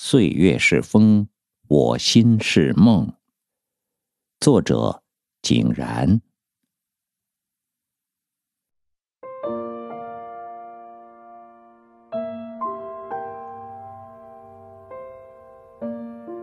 [0.00, 1.26] 岁月是风，
[1.66, 3.14] 我心是梦。
[4.38, 5.02] 作者：
[5.42, 6.20] 井然。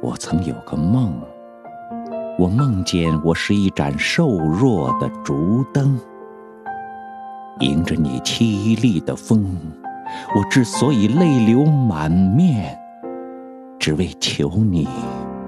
[0.02, 1.18] 我曾有个梦，
[2.38, 5.98] 我梦见我是一盏瘦弱的烛灯，
[7.62, 9.58] 迎着你凄厉的风。
[10.36, 12.78] 我之所以泪流满面，
[13.86, 14.88] 只为求你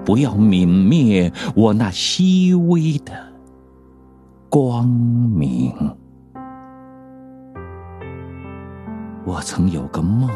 [0.04, 3.12] 不要泯灭我那细微的
[4.48, 5.74] 光明。
[9.24, 10.30] 我曾有个梦，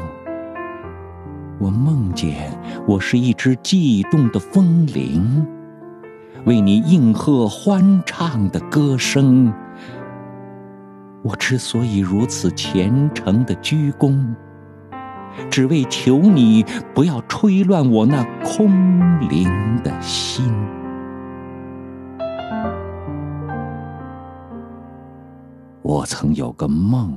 [1.61, 2.51] 我梦见
[2.89, 5.47] 我是一只悸动的风铃，
[6.45, 9.55] 为你应和欢畅的歌声。
[11.23, 14.35] 我之所以如此虔诚的鞠躬，
[15.51, 16.65] 只为求你
[16.95, 18.69] 不要吹乱我那空
[19.29, 19.49] 灵
[19.83, 20.53] 的心。
[25.83, 27.17] 我曾有个梦，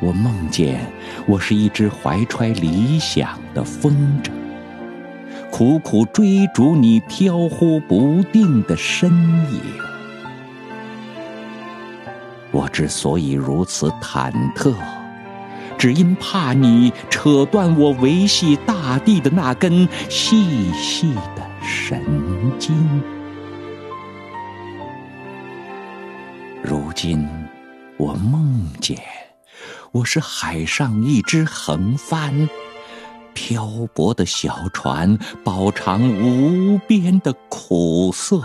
[0.00, 0.80] 我梦见
[1.26, 4.30] 我是一只怀揣理想的风筝，
[5.50, 9.60] 苦苦追逐你飘忽不定的身影。
[12.52, 14.74] 我之所以如此忐忑，
[15.78, 22.02] 只因怕你扯断我维系大地的那根细细的神
[22.58, 23.02] 经。
[26.62, 27.28] 如今
[27.96, 28.98] 我梦见，
[29.92, 32.48] 我是海上一只横帆
[33.34, 38.42] 漂泊的小船，饱尝无边的苦涩。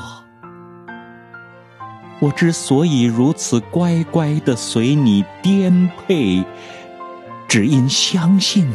[2.20, 6.46] 我之所以如此乖乖的随你颠沛，
[7.52, 8.66] 只因相信，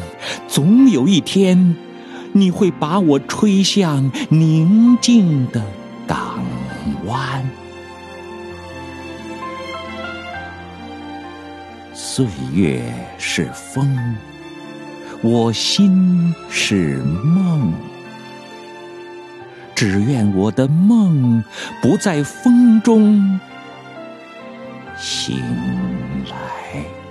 [0.46, 1.74] 总有一天，
[2.34, 5.64] 你会把我吹向宁静的
[6.06, 6.44] 港
[7.06, 7.42] 湾。
[11.95, 12.83] 岁月
[13.17, 14.14] 是风，
[15.22, 17.72] 我心是梦。
[19.74, 21.42] 只愿我的梦
[21.80, 23.40] 不在风中
[24.98, 25.40] 醒
[26.28, 27.05] 来。